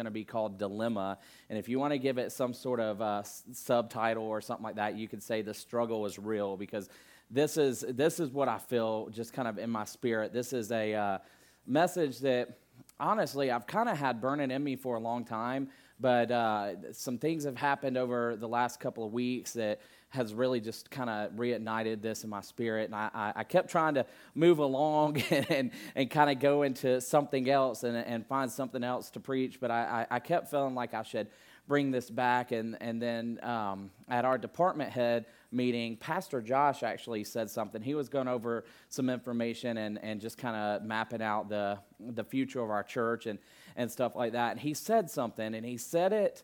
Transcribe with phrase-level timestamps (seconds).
[0.00, 1.18] going to be called Dilemma.
[1.50, 4.76] And if you want to give it some sort of uh, subtitle or something like
[4.76, 6.88] that, you could say The Struggle is Real because
[7.30, 10.32] this is, this is what I feel just kind of in my spirit.
[10.32, 11.18] This is a uh,
[11.66, 12.56] message that
[12.98, 15.68] honestly I've kind of had burning in me for a long time,
[16.00, 19.80] but uh, some things have happened over the last couple of weeks that
[20.10, 22.86] has really just kind of reignited this in my spirit.
[22.86, 24.04] And I, I, kept trying to
[24.34, 28.82] move along and, and, and kind of go into something else and, and find something
[28.82, 29.60] else to preach.
[29.60, 31.28] But I, I, I kept feeling like I should
[31.68, 32.50] bring this back.
[32.50, 37.80] And, and then um, at our department head meeting, Pastor Josh actually said something.
[37.80, 42.24] He was going over some information and, and just kind of mapping out the, the
[42.24, 43.38] future of our church and,
[43.76, 44.50] and stuff like that.
[44.50, 46.42] And he said something, and he said it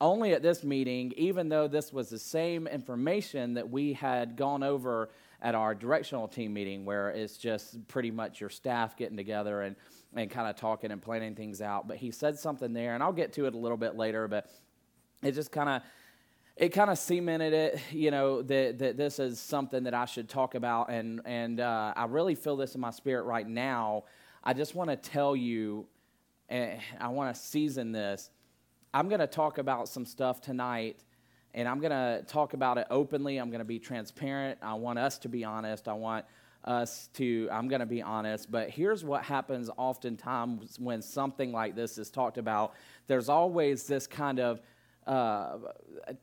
[0.00, 4.62] only at this meeting, even though this was the same information that we had gone
[4.62, 5.10] over
[5.42, 9.76] at our directional team meeting, where it's just pretty much your staff getting together and,
[10.14, 11.88] and kind of talking and planning things out.
[11.88, 14.50] But he said something there, and I'll get to it a little bit later, but
[15.22, 15.82] it just kind of
[16.56, 20.26] it kind of cemented it, you know, that, that this is something that I should
[20.26, 20.90] talk about.
[20.90, 24.04] And, and uh, I really feel this in my spirit right now.
[24.42, 25.86] I just want to tell you,
[26.48, 28.30] and I want to season this
[28.96, 30.96] I'm going to talk about some stuff tonight,
[31.52, 33.36] and I'm going to talk about it openly.
[33.36, 34.58] I'm going to be transparent.
[34.62, 35.86] I want us to be honest.
[35.86, 36.24] I want
[36.64, 38.50] us to, I'm going to be honest.
[38.50, 42.72] But here's what happens oftentimes when something like this is talked about
[43.06, 44.62] there's always this kind of
[45.06, 45.58] uh,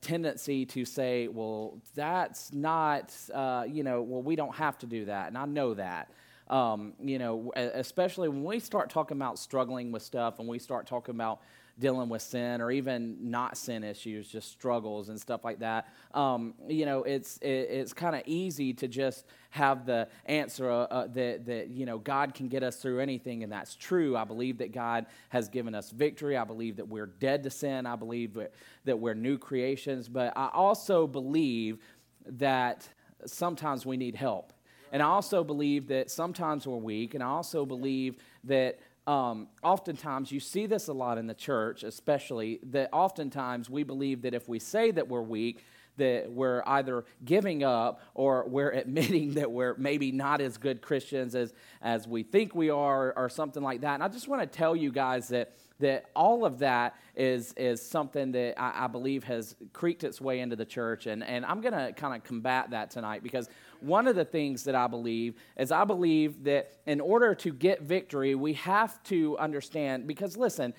[0.00, 5.04] tendency to say, well, that's not, uh, you know, well, we don't have to do
[5.04, 5.28] that.
[5.28, 6.10] And I know that.
[6.48, 10.88] Um, you know, especially when we start talking about struggling with stuff and we start
[10.88, 11.40] talking about
[11.78, 15.88] dealing with sin or even not sin issues, just struggles and stuff like that.
[16.12, 20.84] Um, you know, it's it, it's kind of easy to just have the answer uh,
[20.84, 24.16] uh, that that you know God can get us through anything, and that's true.
[24.16, 26.36] I believe that God has given us victory.
[26.36, 27.86] I believe that we're dead to sin.
[27.86, 28.52] I believe that,
[28.84, 30.08] that we're new creations.
[30.08, 31.78] But I also believe
[32.26, 32.88] that
[33.26, 34.52] sometimes we need help.
[34.92, 40.32] And I also believe that sometimes we're weak, and I also believe that um, oftentimes
[40.32, 44.48] you see this a lot in the church, especially that oftentimes we believe that if
[44.48, 45.64] we say that we're weak,
[45.96, 51.34] that we're either giving up or we're admitting that we're maybe not as good Christians
[51.34, 53.94] as, as we think we are or something like that.
[53.94, 57.82] And I just want to tell you guys that that all of that is, is
[57.82, 61.06] something that I, I believe has creaked its way into the church.
[61.06, 63.48] And, and I'm going to kind of combat that tonight because
[63.84, 67.82] one of the things that I believe is I believe that in order to get
[67.82, 70.74] victory, we have to understand, because listen,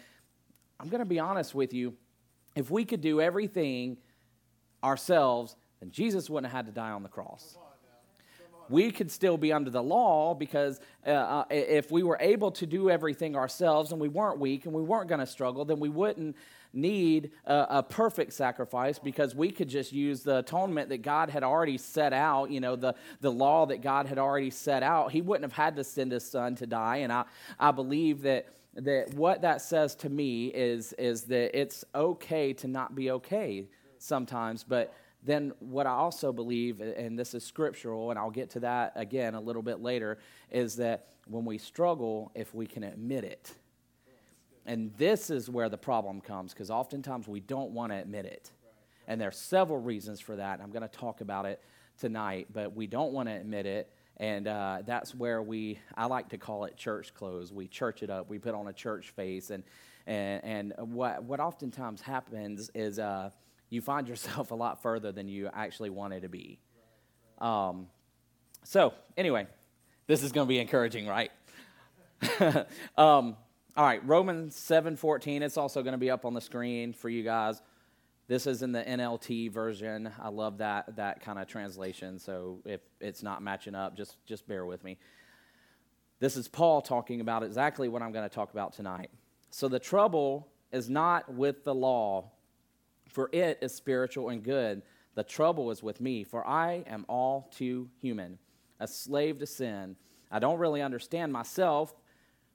[0.80, 1.96] I'm going to be honest with you.
[2.56, 3.98] If we could do everything
[4.84, 7.58] ourselves, then Jesus wouldn't have had to die on the cross
[8.70, 12.66] we could still be under the law because uh, uh, if we were able to
[12.66, 15.90] do everything ourselves and we weren't weak and we weren't going to struggle, then we
[15.90, 16.36] wouldn't
[16.76, 21.42] need a, a, perfect sacrifice because we could just use the atonement that God had
[21.42, 25.12] already set out, you know, the, the law that God had already set out.
[25.12, 26.98] He wouldn't have had to send his son to die.
[26.98, 27.24] And I,
[27.58, 32.68] I believe that, that what that says to me is, is that it's okay to
[32.68, 33.68] not be okay
[33.98, 34.94] sometimes, but
[35.26, 39.34] then what I also believe, and this is scriptural, and I'll get to that again
[39.34, 40.20] a little bit later,
[40.52, 43.52] is that when we struggle, if we can admit it.
[44.68, 48.52] And this is where the problem comes, because oftentimes we don't want to admit it.
[49.08, 50.60] And there are several reasons for that.
[50.62, 51.62] I'm going to talk about it
[52.00, 53.92] tonight, but we don't want to admit it.
[54.18, 57.52] And uh, that's where we, I like to call it church clothes.
[57.52, 59.50] We church it up, we put on a church face.
[59.50, 59.64] And,
[60.08, 63.32] and, and what, what oftentimes happens is, uh,
[63.76, 66.60] you find yourself a lot further than you actually wanted to be.
[67.38, 67.88] Um,
[68.64, 69.46] so, anyway,
[70.08, 71.32] this is going to be encouraging, right?
[72.98, 73.38] um,
[73.78, 75.42] all right, Romans 7:14.
[75.42, 77.62] It's also going to be up on the screen for you guys.
[78.28, 80.10] This is in the NLT version.
[80.20, 82.18] I love that that kind of translation.
[82.18, 84.98] So if it's not matching up, just just bear with me.
[86.20, 89.12] This is Paul talking about exactly what I'm going to talk about tonight.
[89.50, 92.32] So the trouble is not with the law,
[93.16, 94.82] for it is spiritual and good.
[95.16, 98.38] The trouble is with me, for I am all too human,
[98.82, 99.96] a slave to sin.
[100.30, 101.96] I don't really understand myself,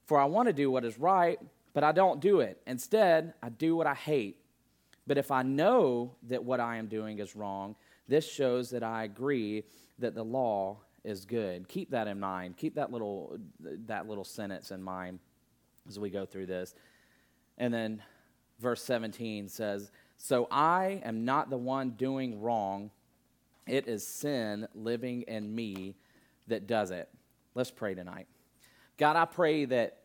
[0.05, 1.39] for I want to do what is right,
[1.73, 2.61] but I don't do it.
[2.67, 4.37] Instead, I do what I hate.
[5.07, 7.75] But if I know that what I am doing is wrong,
[8.07, 9.65] this shows that I agree
[9.99, 11.69] that the law is good.
[11.69, 12.59] Keep that in mind.
[12.59, 13.39] Keep that little
[13.87, 15.21] that little sentence in mind
[15.89, 16.75] as we go through this.
[17.57, 18.03] And then
[18.59, 19.91] verse 17 says,
[20.23, 22.91] so I am not the one doing wrong.
[23.67, 25.97] It is sin living in me
[26.47, 27.09] that does it.
[27.55, 28.29] Let's pray tonight.
[28.99, 30.00] God, I pray that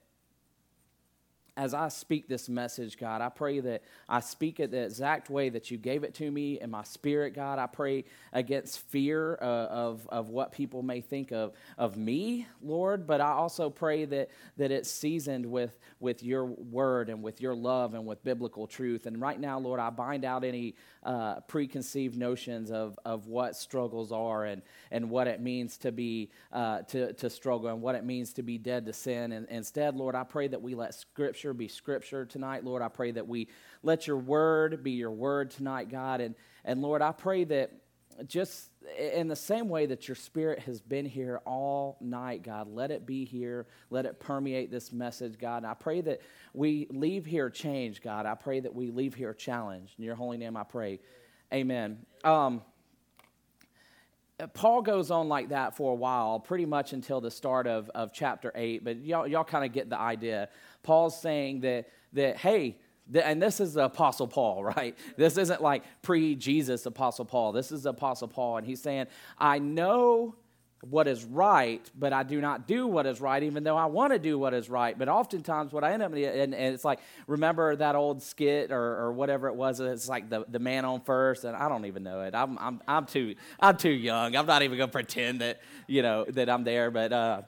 [1.57, 5.47] as I speak this message, God, I pray that I speak it the exact way
[5.49, 7.59] that you gave it to me in my spirit, God.
[7.59, 8.03] I pray
[8.33, 13.31] against fear uh, of, of what people may think of, of me, Lord, but I
[13.31, 18.05] also pray that, that it's seasoned with, with your word and with your love and
[18.05, 19.05] with biblical truth.
[19.05, 24.11] And right now, Lord, I bind out any uh, preconceived notions of, of what struggles
[24.11, 24.61] are and,
[24.91, 28.43] and what it means to be uh, to, to struggle and what it means to
[28.43, 29.31] be dead to sin.
[29.31, 32.63] And instead, Lord, I pray that we let Scripture Scripture be Scripture tonight.
[32.63, 33.49] Lord, I pray that we
[33.83, 36.19] let your word be your word tonight, God.
[36.19, 36.33] And,
[36.63, 37.71] and Lord, I pray that
[38.25, 42.89] just in the same way that your spirit has been here all night, God, let
[42.89, 43.67] it be here.
[43.91, 45.57] Let it permeate this message, God.
[45.57, 46.21] And I pray that
[46.55, 48.25] we leave here changed, God.
[48.25, 49.99] I pray that we leave here challenged.
[49.99, 50.99] In your holy name, I pray.
[51.53, 51.99] Amen.
[52.23, 52.63] Um,
[54.53, 58.11] Paul goes on like that for a while, pretty much until the start of, of
[58.11, 60.49] chapter 8, but y'all, y'all kind of get the idea.
[60.83, 62.77] Paul's saying that, that hey,
[63.13, 64.97] and this is the Apostle Paul, right?
[65.15, 67.53] This isn't like pre Jesus Apostle Paul.
[67.53, 70.35] This is the Apostle Paul, and he's saying, I know
[70.89, 74.13] what is right, but I do not do what is right, even though I want
[74.13, 74.97] to do what is right.
[74.97, 78.97] But oftentimes, what I end up and, and it's like, remember that old skit or,
[78.97, 79.79] or whatever it was?
[79.79, 82.35] It's like the, the man on first, and I don't even know it.
[82.35, 84.35] I'm, I'm, I'm too I'm too young.
[84.35, 86.91] I'm not even gonna pretend that you know that I'm there.
[86.91, 87.41] But uh,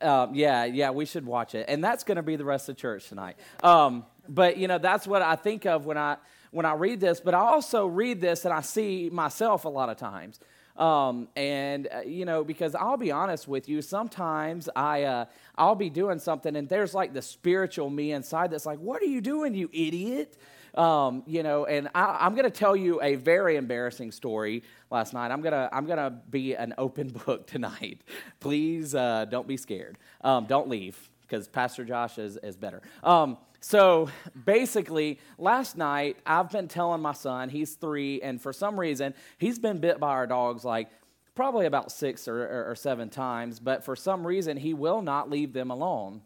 [0.00, 3.08] uh, yeah, yeah, we should watch it, and that's gonna be the rest of church
[3.08, 3.36] tonight.
[3.62, 6.16] Um, but you know, that's what I think of when I
[6.50, 7.20] when I read this.
[7.20, 10.40] But I also read this and I see myself a lot of times.
[10.78, 15.24] Um, and uh, you know, because I'll be honest with you, sometimes I uh,
[15.56, 19.06] I'll be doing something, and there's like the spiritual me inside that's like, "What are
[19.06, 20.36] you doing, you idiot?"
[20.74, 25.14] Um, you know, and I, am going to tell you a very embarrassing story last
[25.14, 25.30] night.
[25.30, 28.02] I'm gonna I'm gonna be an open book tonight.
[28.40, 29.96] Please uh, don't be scared.
[30.20, 32.82] Um, don't leave because Pastor Josh is is better.
[33.02, 34.08] Um, so
[34.44, 39.58] basically, last night I've been telling my son, he's three, and for some reason, he's
[39.58, 40.88] been bit by our dogs like
[41.34, 45.30] probably about six or, or, or seven times, but for some reason, he will not
[45.30, 46.22] leave them alone.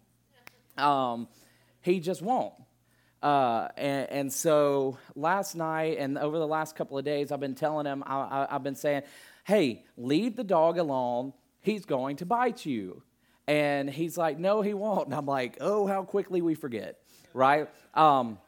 [0.79, 1.29] Um,
[1.83, 2.55] he just won't.
[3.23, 7.55] Uh, and, and, so last night and over the last couple of days, I've been
[7.55, 9.03] telling him, I, have been saying,
[9.45, 11.35] hey, leave the dog alone.
[11.61, 13.03] He's going to bite you.
[13.47, 15.07] And he's like, no, he won't.
[15.07, 17.01] And I'm like, oh, how quickly we forget
[17.35, 17.69] right?
[17.95, 18.39] Um,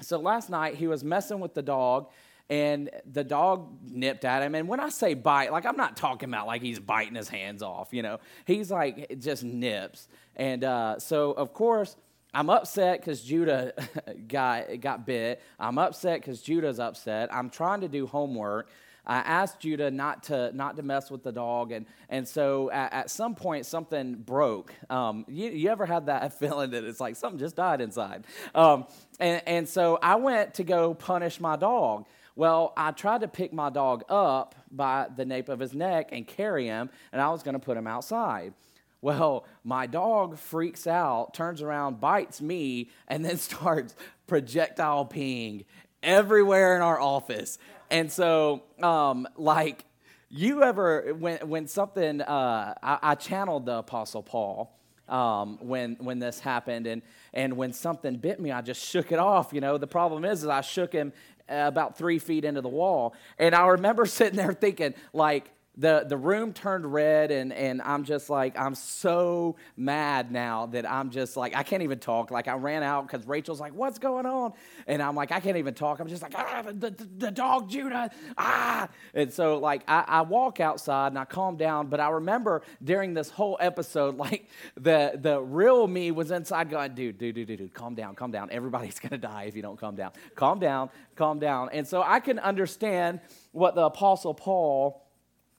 [0.00, 2.10] so last night he was messing with the dog
[2.48, 4.54] and the dog nipped at him.
[4.54, 7.62] And when I say bite, like I'm not talking about like he's biting his hands
[7.62, 10.08] off, you know, he's like just nips.
[10.36, 11.96] And uh, so, of course,
[12.34, 13.72] I'm upset because Judah
[14.28, 15.42] got, got bit.
[15.58, 17.34] I'm upset because Judah's upset.
[17.34, 18.68] I'm trying to do homework.
[19.06, 22.92] I asked Judah not to not to mess with the dog, and and so at,
[22.92, 24.74] at some point something broke.
[24.90, 28.24] Um, you, you, ever had that feeling that it's like something just died inside?
[28.54, 28.86] Um,
[29.20, 32.06] and and so I went to go punish my dog.
[32.34, 36.26] Well, I tried to pick my dog up by the nape of his neck and
[36.26, 38.52] carry him, and I was going to put him outside.
[39.00, 43.94] Well, my dog freaks out, turns around, bites me, and then starts
[44.26, 45.64] projectile peeing
[46.02, 47.58] everywhere in our office.
[47.90, 49.84] And so, um, like,
[50.28, 54.76] you ever when when something uh, I, I, channeled the Apostle Paul
[55.08, 57.02] um, when when this happened, and
[57.32, 59.52] and when something bit me, I just shook it off.
[59.52, 61.12] You know, the problem is, is I shook him
[61.48, 66.16] about three feet into the wall, and I remember sitting there thinking, like, the, the
[66.16, 71.36] room turned red and, and i'm just like i'm so mad now that i'm just
[71.36, 72.30] like i can't even talk.
[72.30, 74.52] Like i ran out because rachel's like what's going on?
[74.86, 76.00] And i'm like i can't even talk.
[76.00, 78.10] I'm just like ah, the, the, the dog judah.
[78.38, 78.88] Ah.
[79.14, 83.14] And so like I, I walk outside and i calm down but i remember during
[83.14, 87.58] this whole episode like the the real me was inside going dude dude dude dude,
[87.58, 88.48] dude calm down calm down.
[88.50, 90.12] Everybody's gonna die if you don't calm down.
[90.34, 91.68] Calm down calm down.
[91.72, 93.20] And so i can understand
[93.52, 95.05] what the apostle paul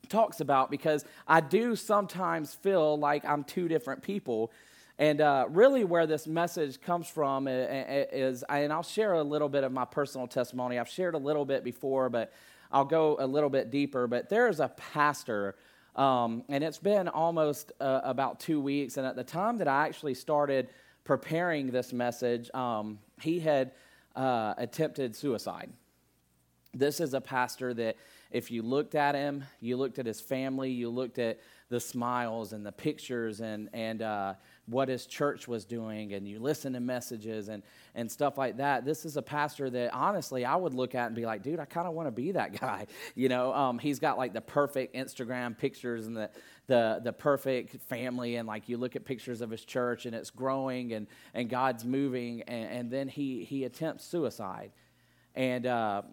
[0.08, 4.52] talks about because I do sometimes feel like I'm two different people.
[5.00, 9.64] And uh, really, where this message comes from is, and I'll share a little bit
[9.64, 10.80] of my personal testimony.
[10.80, 12.34] I've shared a little bit before, but
[12.72, 14.08] I'll go a little bit deeper.
[14.08, 15.56] But there is a pastor,
[15.96, 18.98] um, and it's been almost uh, about two weeks.
[18.98, 20.70] And at the time that I actually started
[21.04, 23.74] preparing this message, um, he had
[24.16, 25.70] uh, attempted suicide.
[26.74, 27.98] This is a pastor that
[28.32, 32.54] if you looked at him, you looked at his family, you looked at the smiles
[32.54, 34.34] and the pictures and, and uh,
[34.68, 37.62] what his church was doing and you listen to messages and,
[37.96, 38.86] and stuff like that.
[38.86, 41.66] This is a pastor that honestly I would look at and be like, dude, I
[41.66, 42.88] kind of want to be that guy.
[43.16, 46.30] You know, um, he's got like the perfect Instagram pictures and the,
[46.68, 48.36] the, the perfect family.
[48.36, 51.84] And like you look at pictures of his church and it's growing and, and God's
[51.84, 52.44] moving.
[52.44, 54.72] And, and then he, he attempts suicide.
[55.36, 56.04] And uh,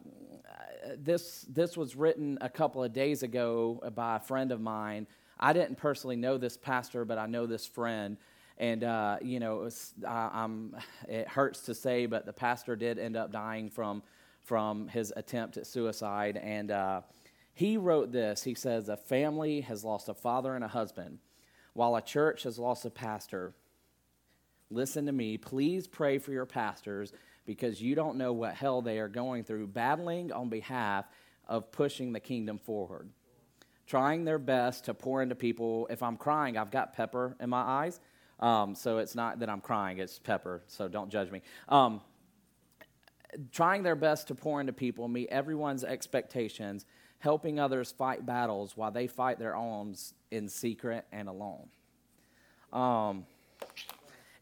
[0.98, 5.06] this, this was written a couple of days ago by a friend of mine.
[5.38, 8.16] I didn't personally know this pastor, but I know this friend.
[8.58, 10.48] And, uh, you know, it, was, I,
[11.08, 14.02] it hurts to say, but the pastor did end up dying from,
[14.40, 16.36] from his attempt at suicide.
[16.36, 17.00] And uh,
[17.52, 21.18] he wrote this He says, A family has lost a father and a husband,
[21.72, 23.54] while a church has lost a pastor.
[24.70, 25.36] Listen to me.
[25.36, 27.12] Please pray for your pastors
[27.46, 31.06] because you don't know what hell they are going through, battling on behalf
[31.46, 33.08] of pushing the kingdom forward.
[33.86, 35.86] Trying their best to pour into people.
[35.90, 38.00] If I'm crying, I've got pepper in my eyes.
[38.40, 41.42] Um, so it's not that I'm crying, it's pepper, so don't judge me.
[41.68, 42.00] Um,
[43.52, 46.84] trying their best to pour into people, meet everyone's expectations,
[47.18, 49.94] helping others fight battles while they fight their own
[50.30, 51.68] in secret and alone.
[52.72, 53.26] Um,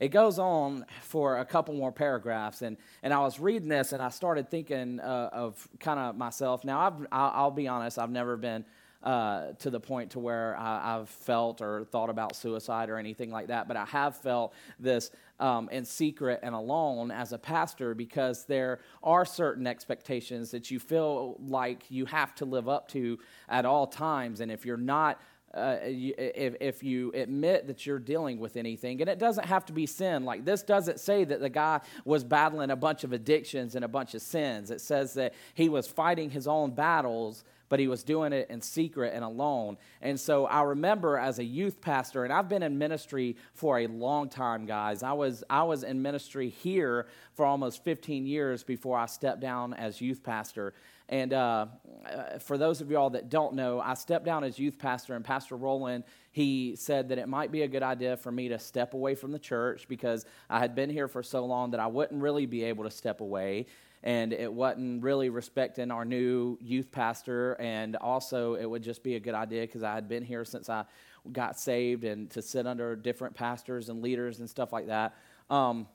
[0.03, 4.03] it goes on for a couple more paragraphs, and, and I was reading this and
[4.03, 6.65] I started thinking uh, of kind of myself.
[6.65, 8.65] Now, I've, I'll, I'll be honest, I've never been
[9.05, 13.31] uh, to the point to where I, have felt or thought about suicide or anything
[13.31, 17.95] like that, but I have felt this um, in secret and alone as a pastor
[17.95, 23.21] because there are certain expectations that you feel like you have to live up to
[23.49, 25.21] at all times, and if you're not
[25.55, 29.73] uh, if, if you admit that you're dealing with anything, and it doesn't have to
[29.73, 30.25] be sin.
[30.25, 33.89] Like this doesn't say that the guy was battling a bunch of addictions and a
[33.89, 34.71] bunch of sins.
[34.71, 38.61] It says that he was fighting his own battles but he was doing it in
[38.61, 39.79] secret and alone.
[40.03, 43.87] And so I remember as a youth pastor, and I've been in ministry for a
[43.87, 45.03] long time, guys.
[45.03, 49.73] I was, I was in ministry here for almost 15 years before I stepped down
[49.73, 50.75] as youth pastor.
[51.13, 51.67] And uh,
[52.11, 55.23] uh, for those of y'all that don't know, I stepped down as youth pastor, and
[55.23, 58.95] Pastor Roland, he said that it might be a good idea for me to step
[58.95, 62.23] away from the church because I had been here for so long that I wouldn't
[62.23, 63.67] really be able to step away
[64.03, 67.61] and it wasn't really respecting our new youth pastor.
[67.61, 70.71] And also, it would just be a good idea because I had been here since
[70.71, 70.87] I
[71.31, 75.15] got saved and to sit under different pastors and leaders and stuff like that.
[75.51, 75.87] Um,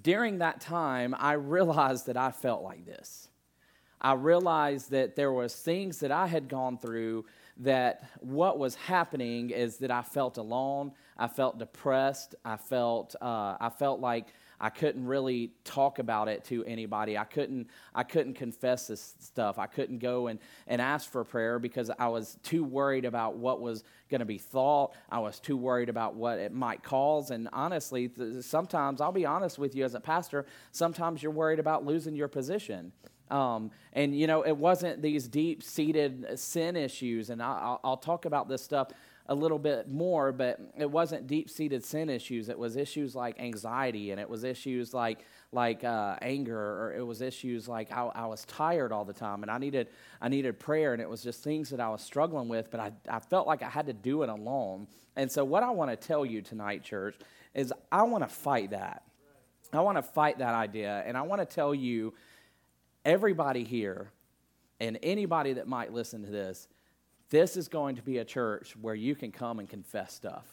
[0.00, 3.28] during that time, I realized that I felt like this.
[4.00, 7.24] I realized that there was things that I had gone through
[7.58, 10.92] that what was happening is that I felt alone.
[11.16, 12.34] I felt depressed.
[12.44, 14.28] I felt uh, I felt like
[14.60, 17.18] I couldn't really talk about it to anybody.
[17.18, 19.58] I couldn't, I couldn't confess this stuff.
[19.58, 23.60] I couldn't go and, and ask for prayer because I was too worried about what
[23.60, 24.94] was going to be thought.
[25.10, 27.30] I was too worried about what it might cause.
[27.30, 28.10] And honestly,
[28.40, 32.28] sometimes, I'll be honest with you as a pastor, sometimes you're worried about losing your
[32.28, 32.92] position.
[33.30, 37.30] Um, and, you know, it wasn't these deep seated sin issues.
[37.30, 38.92] And I, will talk about this stuff
[39.28, 42.48] a little bit more, but it wasn't deep seated sin issues.
[42.48, 47.04] It was issues like anxiety, and it was issues like like uh, anger, or it
[47.04, 49.88] was issues like I, I, was tired all the time, and I needed
[50.20, 52.70] I needed prayer, and it was just things that I was struggling with.
[52.70, 54.86] But I, I felt like I had to do it alone.
[55.16, 57.16] And so, what I want to tell you tonight, church,
[57.54, 59.02] is I want to fight that.
[59.72, 62.14] I want to fight that idea, and I want to tell you,
[63.06, 64.10] everybody here,
[64.80, 66.68] and anybody that might listen to this
[67.28, 70.46] this is going to be a church where you can come and confess stuff.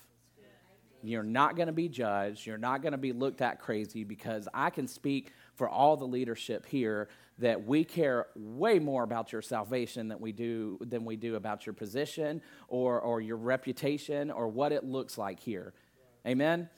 [1.05, 2.47] You're not going to be judged.
[2.47, 6.05] You're not going to be looked at crazy because I can speak for all the
[6.05, 11.17] leadership here that we care way more about your salvation than we do than we
[11.17, 15.73] do about your position or, or your reputation or what it looks like here.
[16.25, 16.69] Amen.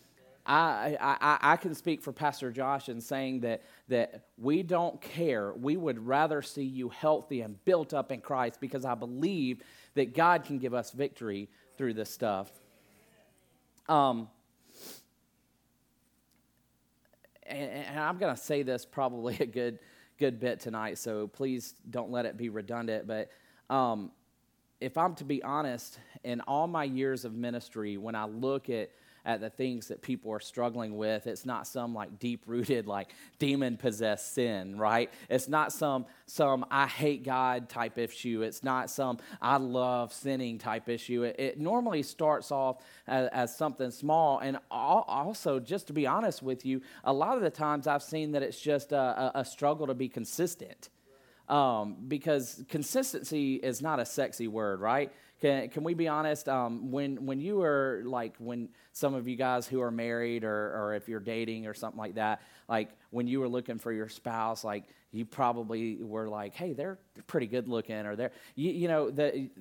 [0.45, 5.53] I, I, I can speak for Pastor Josh in saying that, that we don't care.
[5.53, 9.63] We would rather see you healthy and built up in Christ because I believe
[9.95, 12.51] that God can give us victory through this stuff.
[13.89, 14.29] Um,
[17.47, 19.79] and, and I'm going to say this probably a good,
[20.19, 23.07] good bit tonight, so please don't let it be redundant.
[23.07, 23.31] But
[23.69, 24.11] um,
[24.79, 28.91] if I'm to be honest, in all my years of ministry, when I look at
[29.25, 31.27] at the things that people are struggling with.
[31.27, 35.11] It's not some like deep rooted, like demon possessed sin, right?
[35.29, 38.41] It's not some some I hate God type issue.
[38.43, 41.23] It's not some I love sinning type issue.
[41.23, 44.39] It, it normally starts off as, as, something small.
[44.39, 48.31] And also, just to be honest with you, a lot of the times I've seen
[48.33, 50.89] that it's just a, a, a struggle to be consistent.
[51.49, 55.11] um, because consistency is not a sexy word, right?
[55.45, 56.49] Can, can we be honest?
[56.49, 60.73] Um, when, when you are like, when some of you guys who are married or,
[60.75, 64.09] or if you're dating or something like that, like when you were looking for your
[64.09, 66.97] spouse, like you probably were like, hey, they're
[67.27, 69.51] pretty good looking or they're, you, you know, the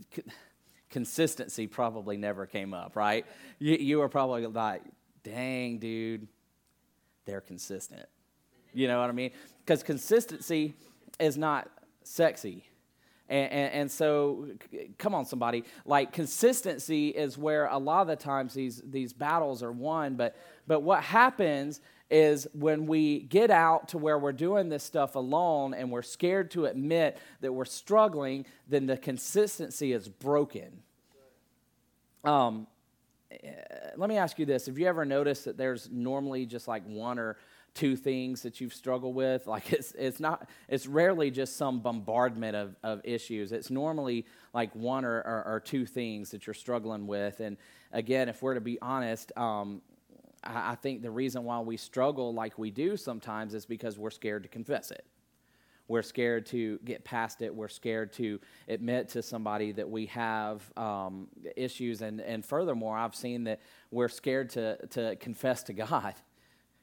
[0.88, 3.26] consistency probably never came up, right?
[3.59, 4.81] You, you were probably like,
[5.23, 6.26] dang, dude,
[7.26, 8.07] they're consistent.
[8.73, 9.33] You know what I mean?
[9.67, 10.73] Because consistency
[11.21, 11.71] is not
[12.05, 12.64] sexy.
[13.28, 14.49] And, and, and, so,
[14.99, 15.64] come on, somebody.
[15.87, 20.16] Like, consistency is where a lot of the times these, these battles are won.
[20.16, 25.14] But, but what happens is when we get out to where we're doing this stuff
[25.14, 30.83] alone and we're scared to admit that we're struggling, then the consistency is broken.
[32.25, 32.66] Um,
[33.31, 33.50] eh,
[33.97, 37.19] let me ask you this Have you ever noticed that there's normally just like one
[37.19, 37.37] or
[37.75, 39.47] two things that you've struggled with.
[39.54, 43.52] Like it's it's not it's rarely just some bombardment of, of issues.
[43.52, 47.38] It's normally like one or, or, or two things that you're struggling with.
[47.38, 47.57] And
[47.93, 49.81] again, if we're to be honest, um,
[50.43, 54.11] I, I think the reason why we struggle like we do sometimes is because we're
[54.11, 55.04] scared to confess it.
[55.87, 57.54] We're scared to get past it.
[57.54, 62.00] We're scared to admit to somebody that we have um, issues.
[62.00, 66.14] And, and furthermore, I've seen that we're scared to, to confess to God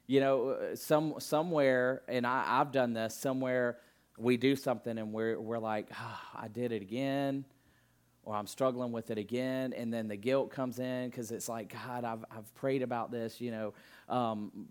[0.06, 3.16] you know, uh, some somewhere, and I, I've done this.
[3.16, 3.78] Somewhere
[4.18, 7.44] we do something, and we're we're like, oh, I did it again,
[8.24, 11.72] or I'm struggling with it again, and then the guilt comes in because it's like,
[11.72, 13.74] God, I've I've prayed about this, you know,
[14.08, 14.68] um,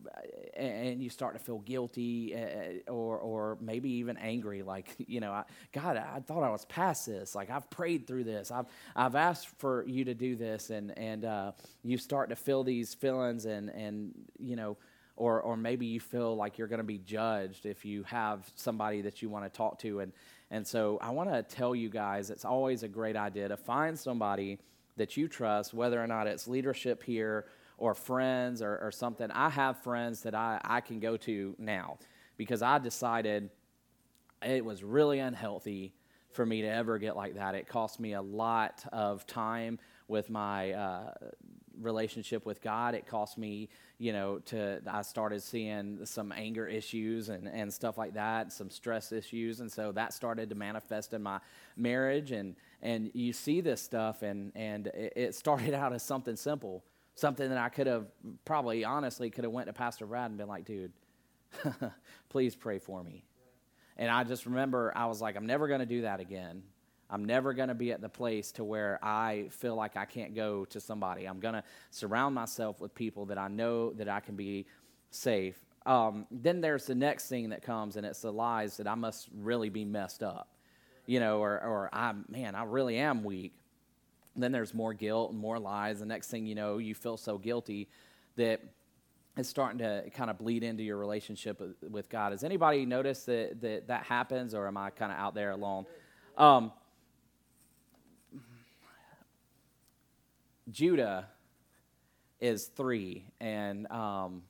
[0.56, 5.20] and, and, you start to feel guilty, uh, or or maybe even angry, like, you
[5.20, 7.36] know, I, God, I thought I was past this.
[7.36, 8.52] Like I've prayed through this.
[8.52, 11.52] I've I've asked for you to do this, and and uh,
[11.84, 14.78] you start to feel these feelings, and and you know
[15.22, 19.04] or, or maybe you feel like you're going to be judged if you have somebody
[19.04, 20.00] that you want to talk to.
[20.00, 20.12] And,
[20.50, 23.98] and so I want to tell you guys it's always a great idea to find
[23.98, 24.58] somebody
[24.98, 27.46] that you trust, whether or not it's leadership here
[27.78, 29.30] or friends or, or something.
[29.30, 32.00] I have friends that I, I can go to now
[32.36, 33.51] because I decided
[34.44, 35.94] it was really unhealthy
[36.32, 37.54] for me to ever get like that.
[37.54, 41.13] It cost me a lot of time with my uh,
[41.82, 42.96] relationship with God.
[42.96, 47.98] It cost me, you know, to I started seeing some anger issues and, and stuff
[47.98, 51.40] like that, some stress issues, and so that started to manifest in my
[51.76, 52.32] marriage.
[52.32, 56.84] And and you see this stuff, and and it started out as something simple,
[57.16, 58.08] something that I could have
[58.46, 60.94] probably honestly could have went to Pastor Brad and been like, dude,
[62.29, 63.25] please pray for me.
[63.98, 66.64] And I just remember I was like, I'm never going to do that again.
[67.12, 70.34] I'm never going to be at the place to where I feel like I can't
[70.34, 71.26] go to somebody.
[71.26, 74.66] I'm going to surround myself with people that I know that I can be
[75.10, 75.58] safe.
[75.86, 79.28] Um, then there's the next thing that comes, and it's the lies that I must
[79.36, 80.48] really be messed up,
[81.06, 83.54] you know, or, or I, man, I really am weak.
[84.36, 86.00] then there's more guilt and more lies.
[86.00, 87.90] The next thing you know, you feel so guilty
[88.38, 88.62] that
[89.36, 92.32] it's starting to kind of bleed into your relationship with God.
[92.32, 95.86] Has anybody noticed that that, that happens, or am I kind of out there alone?
[96.38, 96.72] Um,
[100.72, 101.27] Judah
[102.40, 104.44] is three, and um,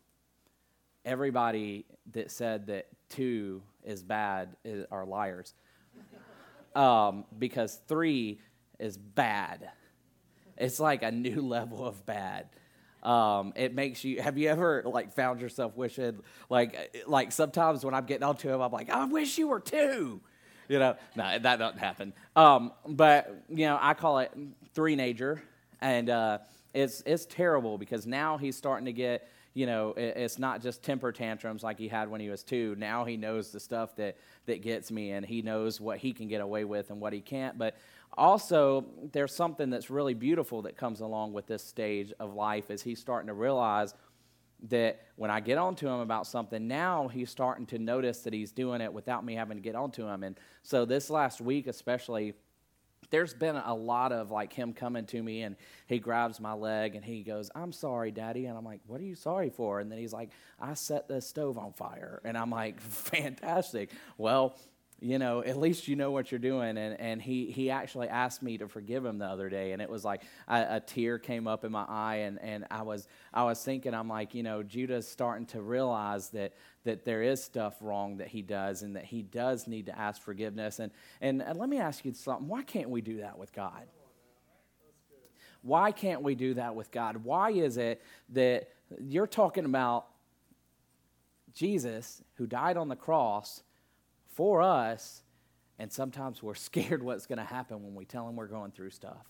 [1.04, 5.54] everybody that said that two is bad is, are liars.
[6.76, 8.40] Um, because three
[8.80, 9.70] is bad.
[10.58, 12.48] It's like a new level of bad.
[13.04, 14.22] Um, it makes you.
[14.22, 18.62] Have you ever like found yourself wishing like like sometimes when I'm getting onto him,
[18.62, 20.22] I'm like, I wish you were two.
[20.70, 22.14] You know, no, that doesn't happen.
[22.36, 24.32] Um, but you know, I call it
[24.74, 25.42] three nature
[25.82, 26.38] and uh,
[26.74, 31.12] it's it's terrible because now he's starting to get you know it's not just temper
[31.12, 34.16] tantrums like he had when he was two now he knows the stuff that
[34.46, 37.20] that gets me and he knows what he can get away with and what he
[37.20, 37.76] can't but
[38.18, 42.82] also there's something that's really beautiful that comes along with this stage of life as
[42.82, 43.94] he's starting to realize
[44.70, 48.52] that when I get onto him about something, now he's starting to notice that he's
[48.52, 50.24] doing it without me having to get onto him.
[50.24, 52.36] And so this last week, especially,
[53.10, 55.56] there's been a lot of like him coming to me and
[55.88, 58.46] he grabs my leg and he goes, I'm sorry, daddy.
[58.46, 59.80] And I'm like, What are you sorry for?
[59.80, 62.22] And then he's like, I set the stove on fire.
[62.24, 63.90] And I'm like, Fantastic.
[64.18, 64.56] Well,
[65.02, 66.78] you know, at least you know what you're doing.
[66.78, 69.72] And, and he, he actually asked me to forgive him the other day.
[69.72, 72.18] And it was like a, a, tear came up in my eye.
[72.18, 76.30] And, and I, was, I was thinking, I'm like, you know, Judah's starting to realize
[76.30, 79.98] that, that there is stuff wrong that he does and that he does need to
[79.98, 80.78] ask forgiveness.
[80.78, 83.88] And, and, and let me ask you something why can't we do that with God?
[85.64, 87.18] Why can't we do that with God?
[87.24, 90.08] Why is it that you're talking about
[91.54, 93.64] Jesus who died on the cross?
[94.34, 95.24] For us,
[95.80, 98.92] And sometimes we're scared what's going to happen when we tell them we're going through
[98.92, 99.26] stuff.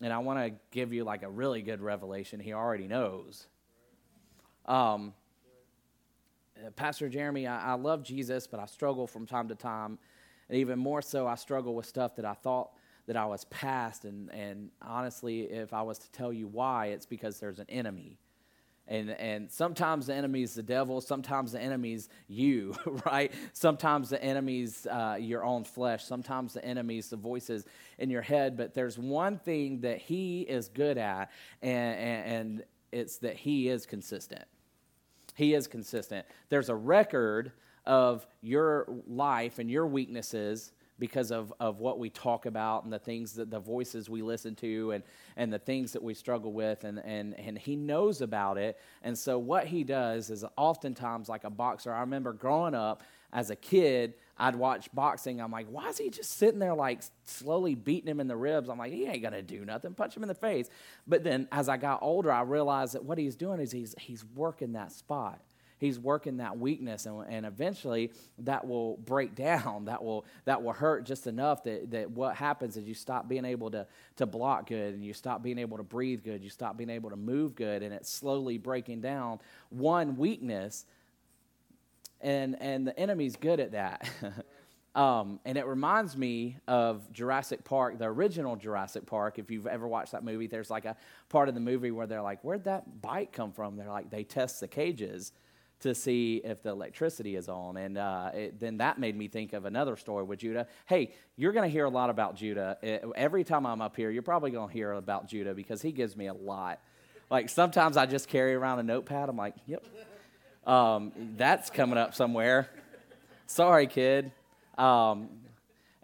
[0.00, 2.38] And I want to give you like a really good revelation.
[2.38, 3.48] He already knows.
[4.66, 5.12] Um,
[6.56, 9.98] uh, Pastor Jeremy, I, I love Jesus, but I struggle from time to time.
[10.48, 12.70] And even more so, I struggle with stuff that I thought
[13.06, 14.04] that I was past.
[14.04, 18.18] And, and honestly, if I was to tell you why, it's because there's an enemy.
[18.88, 22.74] And, and sometimes the enemy's the devil, sometimes the enemy's you,
[23.06, 23.30] right?
[23.52, 27.66] Sometimes the enemy's uh, your own flesh, sometimes the enemy's the voices
[27.98, 28.56] in your head.
[28.56, 33.84] But there's one thing that he is good at, and, and it's that he is
[33.84, 34.44] consistent.
[35.34, 36.26] He is consistent.
[36.48, 37.52] There's a record
[37.84, 42.98] of your life and your weaknesses because of, of what we talk about and the
[42.98, 45.04] things that the voices we listen to and,
[45.36, 48.78] and the things that we struggle with and, and, and he knows about it.
[49.02, 53.50] And so what he does is oftentimes like a boxer i remember growing up as
[53.50, 55.40] a kid i'd watch boxing.
[55.40, 58.68] I'm like why is he just sitting there like slowly beating him in the ribs?
[58.68, 59.94] I'm like he ain't gonna do nothing.
[59.94, 60.68] Punch him in the face.
[61.06, 64.24] But then as i got older i realized that what he's doing is he's, he's
[64.34, 65.40] working that spot
[65.78, 70.72] he's working that weakness and, and eventually that will break down that will that will
[70.72, 73.86] hurt just enough that, that what happens is you stop being able to,
[74.16, 77.10] to block good and you stop being able to breathe good you stop being able
[77.10, 79.38] to move good and it's slowly breaking down
[79.70, 80.84] one weakness
[82.20, 84.08] and and the enemy's good at that
[84.98, 89.38] Um, and it reminds me of Jurassic Park, the original Jurassic Park.
[89.38, 90.96] If you've ever watched that movie, there's like a
[91.28, 93.76] part of the movie where they're like, Where'd that bite come from?
[93.76, 95.32] They're like, They test the cages
[95.80, 97.76] to see if the electricity is on.
[97.76, 100.66] And uh, it, then that made me think of another story with Judah.
[100.86, 102.76] Hey, you're going to hear a lot about Judah.
[103.14, 106.16] Every time I'm up here, you're probably going to hear about Judah because he gives
[106.16, 106.80] me a lot.
[107.30, 109.28] Like sometimes I just carry around a notepad.
[109.28, 109.84] I'm like, yep,
[110.66, 112.68] um, that's coming up somewhere.
[113.46, 114.32] Sorry, kid.
[114.76, 115.28] Um,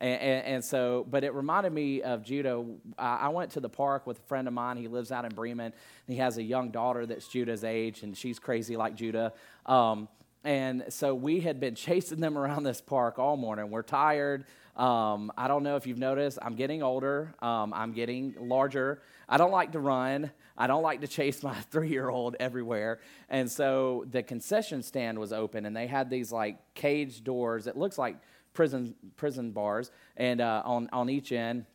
[0.05, 2.63] and, and, and, so, but it reminded me of Judah.
[2.99, 4.77] I went to the park with a friend of mine.
[4.77, 5.73] He lives out in Bremen.
[6.07, 9.33] he has a young daughter that's Judah's age, and she's crazy like Judah.
[9.65, 10.09] Um,
[10.45, 13.71] and so we had been chasing them around this park all morning.
[13.71, 14.45] We're tired.
[14.77, 17.35] Um, I don't know if you've noticed, I'm getting older.
[17.41, 19.01] Um, I'm getting larger.
[19.27, 20.33] I don't like to run.
[20.59, 23.01] I don't like to chase my three year old everywhere.
[23.31, 27.67] And so the concession stand was open, and they had these like cage doors.
[27.67, 28.17] It looks like
[28.55, 31.67] prison prison bars, and uh, on on each end.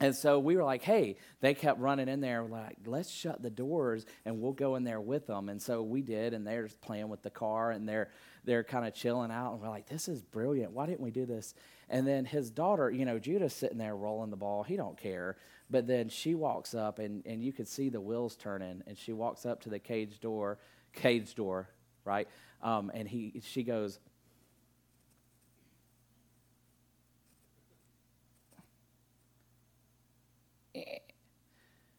[0.00, 3.50] And so we were like, hey, they kept running in there, like, let's shut the
[3.50, 5.48] doors and we'll go in there with them.
[5.48, 8.10] And so we did, and they're playing with the car and they're
[8.44, 9.54] they're kind of chilling out.
[9.54, 10.70] And we're like, this is brilliant.
[10.70, 11.52] Why didn't we do this?
[11.88, 14.62] And then his daughter, you know, Judah's sitting there rolling the ball.
[14.62, 15.36] He don't care.
[15.68, 19.12] But then she walks up and, and you could see the wheels turning, and she
[19.12, 20.58] walks up to the cage door,
[20.94, 21.68] cage door,
[22.04, 22.28] right?
[22.62, 23.98] Um, and he she goes,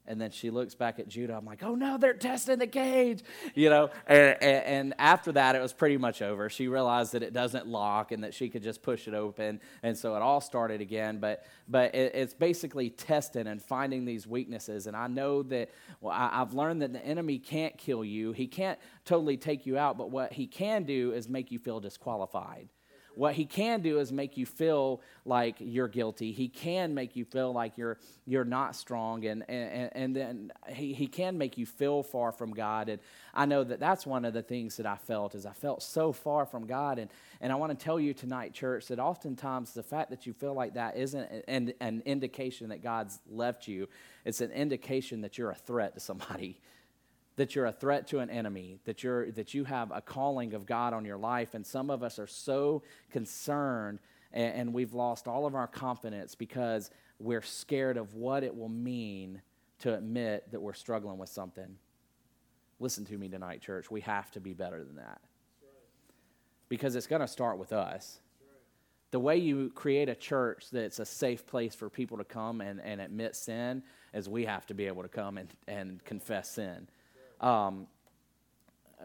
[0.10, 1.36] And then she looks back at Judah.
[1.36, 3.91] I'm like, oh no, they're testing the cage, you know.
[4.08, 6.50] And, and, after that, it was pretty much over.
[6.50, 9.95] She realized that it doesn't lock and that she could just push it open, and
[9.95, 11.19] so it all started again.
[11.19, 14.88] But but it, it's basically testing and finding these weaknesses.
[14.88, 15.69] And I know that
[16.02, 18.32] well, I, I've learned that the enemy can't kill you.
[18.32, 21.80] He can't totally take you out, but what he can do is make you feel
[21.80, 22.67] disqualified.
[23.19, 26.32] What he can do is make you feel like you're guilty.
[26.32, 30.93] He can make you feel like you're you're not strong, and and, and then he,
[30.93, 32.88] he can make you feel far from God.
[32.88, 33.01] And
[33.34, 36.13] I know that that's one of the things that I felt is I felt so
[36.13, 36.97] far from God.
[36.97, 37.10] And
[37.41, 40.53] and I want to tell you tonight, church, that oftentimes the fact that you feel
[40.53, 43.89] like that isn't an, an indication that God's left you.
[44.23, 46.62] It's an indication that you're a threat to somebody
[47.39, 50.65] that you're a threat to an enemy, that, you're, that you have a calling of
[50.65, 51.54] God on your life.
[51.54, 53.99] And some of us are so concerned
[54.34, 58.67] and, and we've lost all of our confidence because we're scared of what it will
[58.67, 59.41] mean
[59.80, 61.78] to admit that we're struggling with something.
[62.78, 63.89] Listen to me tonight, church.
[63.89, 65.21] We have to be better than that.
[66.67, 68.19] Because it's going to start with us.
[69.12, 72.82] The way you create a church that's a safe place for people to come and,
[72.82, 73.82] and admit sin
[74.13, 76.89] is we have to be able to come and, and confess sin
[77.41, 77.88] um,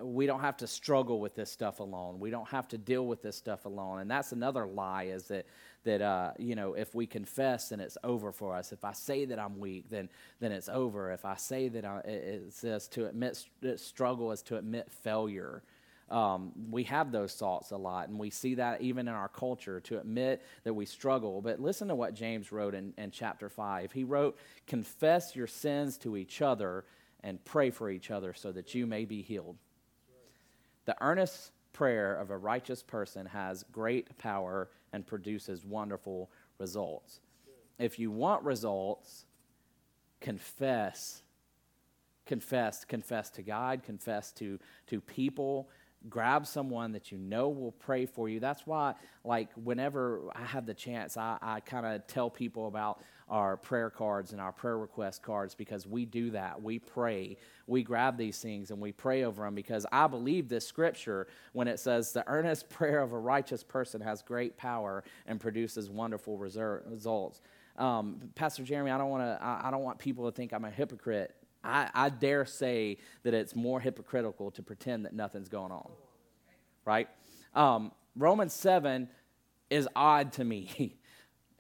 [0.03, 2.18] we don't have to struggle with this stuff alone.
[2.18, 4.01] We don't have to deal with this stuff alone.
[4.01, 5.47] And that's another lie is that,
[5.85, 8.73] that uh, you know, if we confess, then it's over for us.
[8.73, 10.09] If I say that I'm weak, then,
[10.40, 11.12] then it's over.
[11.12, 13.44] If I say that I, it says to admit
[13.77, 15.62] struggle is to admit failure.
[16.11, 19.81] Um, we have those thoughts a lot, and we see that even in our culture
[19.81, 21.40] to admit that we struggle.
[21.40, 23.92] But listen to what James wrote in, in chapter 5.
[23.92, 26.85] He wrote, Confess your sins to each other
[27.24, 29.56] and pray for each other so that you may be healed.
[30.84, 37.20] The earnest prayer of a righteous person has great power and produces wonderful results.
[37.78, 39.24] If you want results,
[40.20, 41.22] confess.
[42.26, 45.68] Confess, confess to God, confess to, to people,
[46.09, 48.40] grab someone that you know will pray for you.
[48.40, 53.01] That's why, like, whenever I have the chance, I, I kind of tell people about
[53.29, 56.62] our prayer cards and our prayer request cards because we do that.
[56.62, 57.38] We pray.
[57.67, 61.67] We grab these things and we pray over them because I believe this scripture when
[61.69, 66.37] it says, The earnest prayer of a righteous person has great power and produces wonderful
[66.37, 67.40] results.
[67.77, 69.45] Um, Pastor Jeremy, I don't want to.
[69.45, 73.35] I, I don't want people to think I'm a hypocrite I, I dare say that
[73.35, 75.90] it's more hypocritical to pretend that nothing's going on.
[76.85, 77.09] Right?
[77.55, 79.09] Um, Romans 7
[79.70, 80.96] is odd to me.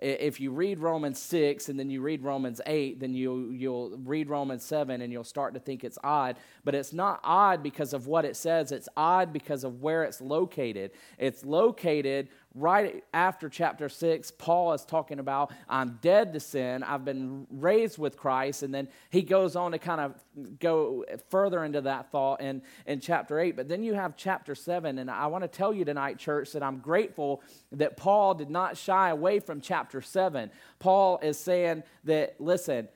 [0.04, 4.28] if you read Romans 6 and then you read Romans 8, then you, you'll read
[4.28, 6.36] Romans 7 and you'll start to think it's odd.
[6.64, 10.20] But it's not odd because of what it says, it's odd because of where it's
[10.20, 10.90] located.
[11.18, 17.04] It's located right after chapter 6, Paul is talking about, I'm dead to sin, I've
[17.04, 18.62] been raised with Christ.
[18.62, 23.00] And then he goes on to kind of go further into that thought in, in
[23.00, 23.56] chapter 8.
[23.56, 24.98] But then you have chapter 7.
[24.98, 28.76] And I want to tell you tonight, church, that I'm grateful that Paul did not
[28.76, 30.50] shy away from chapter 7.
[30.78, 32.88] Paul is saying that, listen,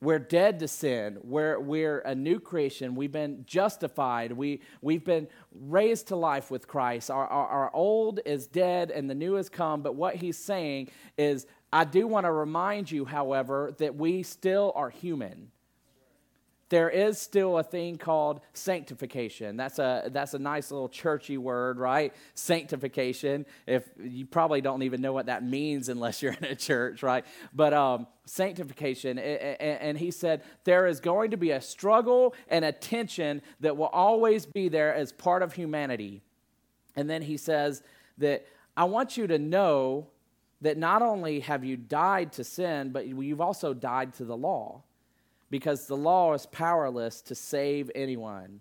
[0.00, 1.18] we're dead to sin.
[1.22, 2.94] We're, we're a new creation.
[2.94, 4.32] We've been justified.
[4.32, 7.10] We, we've been raised to life with Christ.
[7.10, 9.82] Our, our, our old is dead and the new has come.
[9.82, 14.72] But what he's saying is, I do want to remind you, however, that we still
[14.74, 15.50] are human
[16.70, 19.56] there is still a thing called sanctification.
[19.56, 22.12] That's a that's a nice little churchy word, right?
[22.34, 23.46] Sanctification.
[23.66, 27.24] If you probably don't even know what that means unless you're in a church, right?
[27.54, 32.72] But um, sanctification, and he said there is going to be a struggle and a
[32.72, 36.22] tension that will always be there as part of humanity.
[36.96, 37.82] And then he says
[38.18, 40.08] that I want you to know
[40.60, 44.82] that not only have you died to sin, but you've also died to the law
[45.50, 48.60] because the law is powerless to save anyone.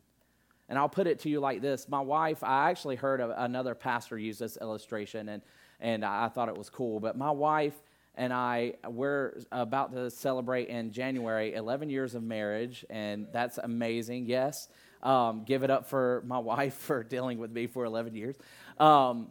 [0.69, 4.17] And I'll put it to you like this My wife, I actually heard another pastor
[4.17, 5.41] use this illustration, and,
[5.79, 6.99] and I thought it was cool.
[6.99, 7.75] But my wife
[8.15, 14.25] and I, we're about to celebrate in January 11 years of marriage, and that's amazing.
[14.25, 14.67] Yes.
[15.03, 18.35] Um, give it up for my wife for dealing with me for 11 years.
[18.79, 19.29] Um,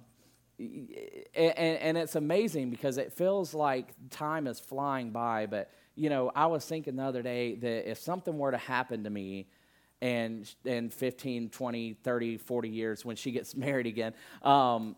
[0.58, 6.30] and, and it's amazing because it feels like time is flying by, but you know,
[6.34, 9.48] I was thinking the other day that if something were to happen to me,
[10.02, 14.96] and in 15, 20, 30, 40 years when she gets married again, um,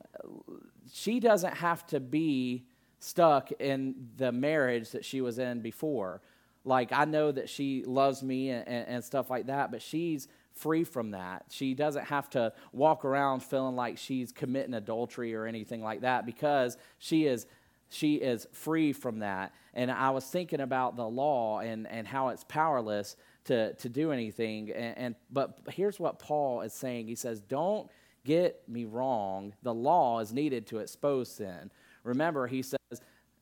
[0.92, 2.64] she doesn't have to be
[2.98, 6.20] stuck in the marriage that she was in before.
[6.64, 10.26] Like, I know that she loves me and, and, and stuff like that, but she's
[10.52, 11.44] free from that.
[11.50, 16.26] She doesn't have to walk around feeling like she's committing adultery or anything like that
[16.26, 17.46] because she is
[17.88, 19.52] she is free from that.
[19.74, 24.12] And I was thinking about the law and, and how it's powerless to, to do
[24.12, 24.70] anything.
[24.70, 27.06] And, and but here's what Paul is saying.
[27.08, 27.88] He says, Don't
[28.24, 29.54] get me wrong.
[29.62, 31.70] The law is needed to expose sin.
[32.04, 32.78] Remember, he says,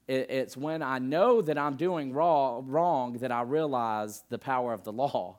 [0.09, 4.85] it's when I know that I'm doing wrong, wrong that I realize the power of
[4.85, 5.38] the law.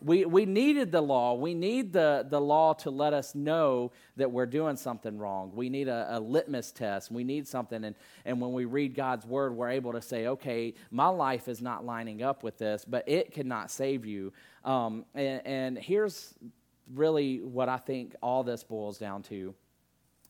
[0.00, 1.34] We, we needed the law.
[1.34, 5.52] We need the, the law to let us know that we're doing something wrong.
[5.54, 7.10] We need a, a litmus test.
[7.10, 7.82] We need something.
[7.84, 11.60] And, and when we read God's word, we're able to say, okay, my life is
[11.60, 14.32] not lining up with this, but it cannot save you.
[14.64, 16.34] Um, and, and here's
[16.94, 19.54] really what I think all this boils down to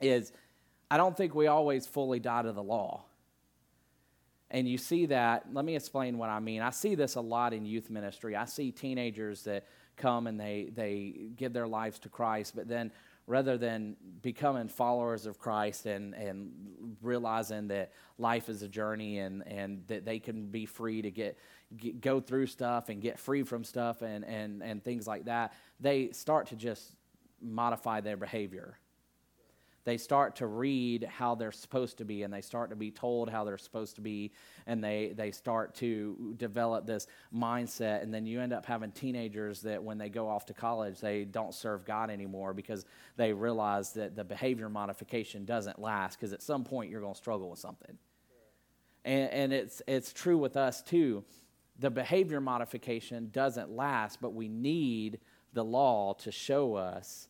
[0.00, 0.32] is
[0.90, 3.04] I don't think we always fully die to the law.
[4.50, 6.62] And you see that, let me explain what I mean.
[6.62, 8.34] I see this a lot in youth ministry.
[8.34, 12.90] I see teenagers that come and they, they give their lives to Christ, but then
[13.26, 16.50] rather than becoming followers of Christ and, and
[17.02, 21.38] realizing that life is a journey and, and that they can be free to get,
[21.76, 25.52] get go through stuff and get free from stuff and, and, and things like that,
[25.78, 26.92] they start to just
[27.42, 28.78] modify their behavior
[29.88, 33.30] they start to read how they're supposed to be and they start to be told
[33.30, 34.30] how they're supposed to be
[34.66, 38.02] and they, they start to develop this mindset.
[38.02, 41.24] And then you end up having teenagers that when they go off to college they
[41.24, 42.84] don't serve god anymore because
[43.16, 47.18] they realize that the behavior modification doesn't last because at some point you're going to
[47.18, 47.96] struggle with something.
[49.06, 51.24] And, and it's, it's true with us too.
[51.78, 55.18] The behavior modification doesn't last but we need
[55.54, 57.28] the law to show us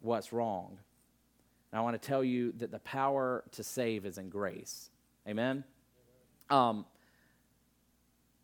[0.00, 0.78] what's wrong
[1.72, 4.90] and I want to tell you that the power to save is in grace.
[5.26, 5.64] Amen?
[6.50, 6.86] Um,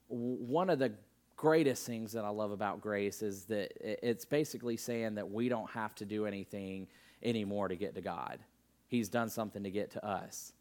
[0.09, 0.93] one of the
[1.37, 5.71] greatest things that I love about grace is that it's basically saying that we don't
[5.71, 6.87] have to do anything
[7.23, 8.39] anymore to get to God.
[8.89, 10.53] He's done something to get to us.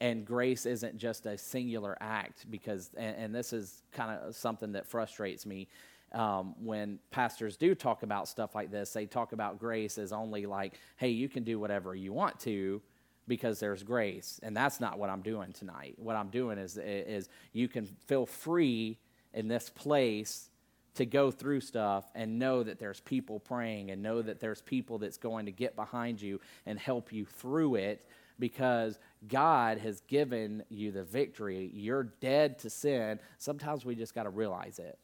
[0.00, 4.72] And grace isn't just a singular act because, and, and this is kind of something
[4.72, 5.68] that frustrates me.
[6.12, 10.46] Um, when pastors do talk about stuff like this, they talk about grace as only
[10.46, 12.82] like, hey, you can do whatever you want to
[13.28, 14.38] because there's grace.
[14.42, 15.94] And that's not what I'm doing tonight.
[15.96, 18.98] What I'm doing is, is you can feel free
[19.32, 20.50] in this place
[20.94, 24.98] to go through stuff and know that there's people praying and know that there's people
[24.98, 28.04] that's going to get behind you and help you through it
[28.38, 28.98] because
[29.28, 31.70] God has given you the victory.
[31.72, 33.20] You're dead to sin.
[33.38, 34.98] Sometimes we just got to realize it.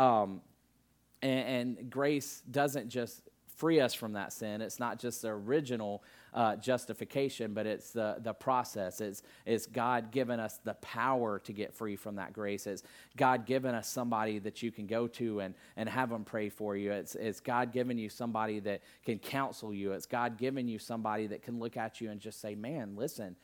[0.00, 0.40] Um,
[1.20, 4.62] and, and grace doesn't just free us from that sin.
[4.62, 9.02] It's not just the original uh, justification, but it's the, the process.
[9.02, 12.66] It's, it's God giving us the power to get free from that grace.
[12.66, 12.82] It's
[13.18, 16.74] God giving us somebody that you can go to and, and have them pray for
[16.74, 16.92] you.
[16.92, 19.92] It's, it's God giving you somebody that can counsel you.
[19.92, 23.36] It's God giving you somebody that can look at you and just say, Man, listen,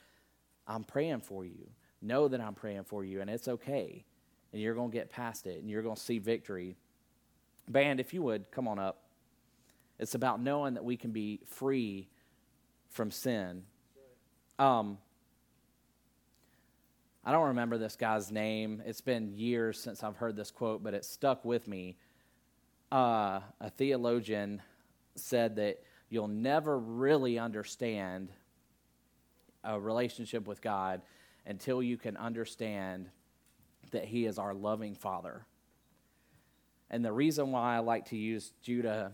[0.67, 1.69] I'm praying for you.
[2.01, 4.07] Know that I'm praying for you, and it's okay.
[4.57, 6.77] And you're going to get past it, and you're going to see victory.
[7.69, 9.03] Band, if you would, come on up.
[9.99, 12.09] It's about knowing that we can be free
[12.89, 13.65] from sin.
[14.59, 14.97] Um,
[17.23, 18.83] I don't remember this guy's name.
[18.87, 21.99] It's been years since I've heard this quote, but it stuck with me.
[22.91, 24.63] Uh, a theologian
[25.17, 28.31] said that you'll never really understand
[29.63, 31.03] a relationship with God
[31.45, 33.11] until you can understand
[33.93, 35.45] that He is our loving Father.
[36.91, 39.13] And the reason why I like to use Judah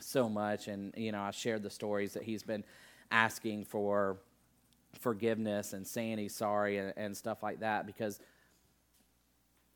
[0.00, 0.68] so much.
[0.68, 2.64] And, you know, I shared the stories that he's been
[3.10, 4.18] asking for
[4.98, 8.20] forgiveness and saying he's sorry and, and stuff like that because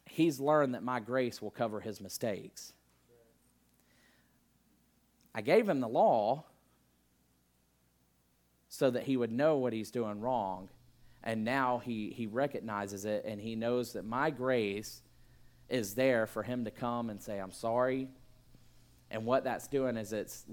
[0.07, 2.73] he's learned that my grace will cover his mistakes.
[5.35, 6.45] I gave him the law
[8.69, 10.69] so that he would know what he's doing wrong.
[11.25, 15.03] And now he, he recognizes it and he knows that my grace
[15.69, 18.09] is there for him to come and say, I'm sorry,
[19.13, 20.45] and what that's doing is it's